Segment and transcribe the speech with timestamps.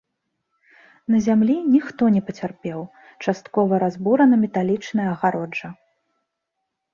[1.15, 2.79] На зямлі ніхто не пацярпеў,
[3.27, 5.69] часткова разбурана металічная агароджа.